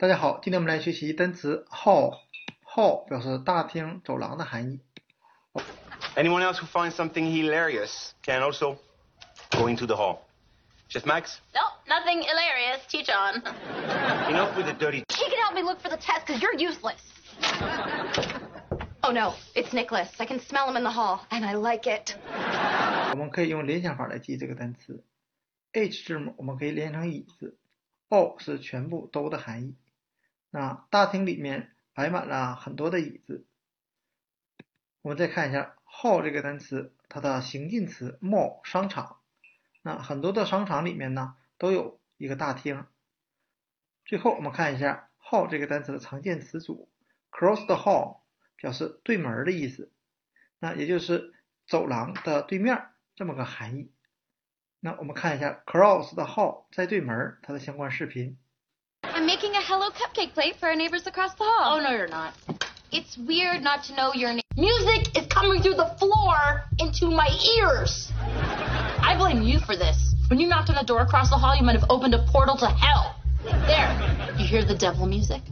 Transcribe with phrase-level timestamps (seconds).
[0.00, 2.20] 大家好，今天我们来学习单词 hall。
[2.64, 4.78] hall 表示大厅、走廊的含义。
[6.14, 8.76] Anyone else who finds something hilarious can also
[9.50, 10.18] go into the hall.
[10.88, 12.86] Chef Max, Nope, nothing hilarious.
[12.86, 13.42] Teach on.
[14.30, 15.02] enough with the dirty.
[15.08, 17.02] He can help me look for the test because you're useless.
[19.02, 20.10] Oh no, it's Nicholas.
[20.20, 22.14] I can smell him in the hall, and I like it.
[23.10, 25.02] 我们可以用联想法来记这个单词。
[25.72, 27.58] H 字母我们可以连成椅子
[28.08, 29.74] all 是全部都的含义。
[30.50, 33.46] 那大厅里面摆满了很多的椅子。
[35.02, 39.20] 我们再看一下 hall 这个单词，它的形近词 mall 商场。
[39.82, 42.86] 那很多的商场里面呢都有一个大厅。
[44.04, 46.90] 最后我们看一下 hall 这个单词的常见词组
[47.30, 48.20] ，cross the hall
[48.56, 49.92] 表示对门的意思，
[50.58, 51.34] 那也就是
[51.66, 53.92] 走廊的对面这么个含义。
[54.80, 58.38] 那我们看一下 cross the hall 在对门它的相关视频。
[59.18, 61.76] I'm making a Hello Cupcake plate for our neighbors across the hall.
[61.76, 62.34] Oh no, you're not.
[62.92, 64.46] It's weird not to know your name.
[64.56, 67.26] Music is coming through the floor into my
[67.58, 68.12] ears.
[68.22, 70.14] I blame you for this.
[70.30, 72.56] When you knocked on the door across the hall, you might have opened a portal
[72.58, 73.16] to hell.
[73.42, 73.90] There.
[74.38, 75.42] You hear the devil music?